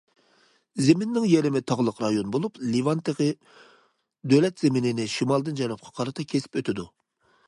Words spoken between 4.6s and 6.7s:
زېمىنىنى شىمالدىن جەنۇبقا قارىتا كېسىپ